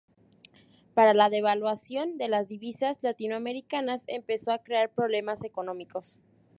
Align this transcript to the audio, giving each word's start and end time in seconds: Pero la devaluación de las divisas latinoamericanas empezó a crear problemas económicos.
Pero 0.95 1.13
la 1.13 1.29
devaluación 1.29 2.17
de 2.17 2.27
las 2.27 2.47
divisas 2.47 3.03
latinoamericanas 3.03 4.01
empezó 4.07 4.51
a 4.51 4.57
crear 4.63 4.91
problemas 4.91 5.43
económicos. 5.43 6.17